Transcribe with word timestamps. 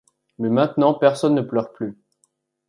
Mais 0.39 0.49
maintenant 0.49 0.95
personne 0.95 1.35
ne 1.35 1.43
pleure 1.43 1.73
plus. 1.73 1.95